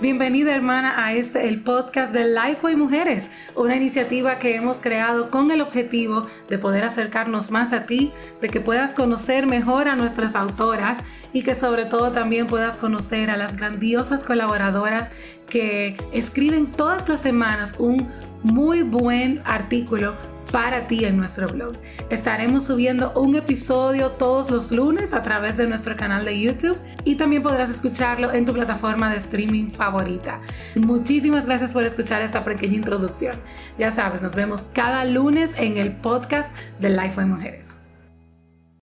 Bienvenida 0.00 0.52
hermana 0.52 1.06
a 1.06 1.12
este, 1.12 1.46
el 1.46 1.60
podcast 1.60 2.12
de 2.12 2.24
Lifeway 2.24 2.74
Mujeres, 2.74 3.30
una 3.54 3.76
iniciativa 3.76 4.40
que 4.40 4.56
hemos 4.56 4.78
creado 4.78 5.30
con 5.30 5.52
el 5.52 5.60
objetivo 5.60 6.26
de 6.48 6.58
poder 6.58 6.82
acercarnos 6.82 7.52
más 7.52 7.72
a 7.72 7.86
ti, 7.86 8.12
de 8.40 8.48
que 8.48 8.60
puedas 8.60 8.92
conocer 8.92 9.46
mejor 9.46 9.86
a 9.86 9.94
nuestras 9.94 10.34
autoras 10.34 10.98
y 11.32 11.42
que 11.42 11.54
sobre 11.54 11.84
todo 11.84 12.10
también 12.10 12.48
puedas 12.48 12.76
conocer 12.76 13.30
a 13.30 13.36
las 13.36 13.56
grandiosas 13.56 14.24
colaboradoras 14.24 15.12
que 15.48 15.96
escriben 16.12 16.72
todas 16.72 17.08
las 17.08 17.20
semanas 17.20 17.76
un 17.78 18.08
muy 18.42 18.82
buen 18.82 19.42
artículo 19.44 20.16
para 20.54 20.86
ti 20.86 21.04
en 21.04 21.16
nuestro 21.16 21.48
blog. 21.48 21.72
Estaremos 22.10 22.66
subiendo 22.66 23.12
un 23.16 23.34
episodio 23.34 24.12
todos 24.12 24.52
los 24.52 24.70
lunes 24.70 25.12
a 25.12 25.20
través 25.20 25.56
de 25.56 25.66
nuestro 25.66 25.96
canal 25.96 26.24
de 26.24 26.40
YouTube 26.40 26.78
y 27.04 27.16
también 27.16 27.42
podrás 27.42 27.70
escucharlo 27.70 28.32
en 28.32 28.46
tu 28.46 28.52
plataforma 28.52 29.10
de 29.10 29.16
streaming 29.16 29.72
favorita. 29.72 30.40
Muchísimas 30.76 31.44
gracias 31.44 31.72
por 31.72 31.82
escuchar 31.82 32.22
esta 32.22 32.44
pequeña 32.44 32.76
introducción. 32.76 33.34
Ya 33.78 33.90
sabes, 33.90 34.22
nos 34.22 34.36
vemos 34.36 34.70
cada 34.72 35.04
lunes 35.04 35.54
en 35.56 35.76
el 35.76 35.90
podcast 35.96 36.54
de 36.78 36.90
Life 36.90 37.20
of 37.20 37.26
Mujeres. 37.26 37.83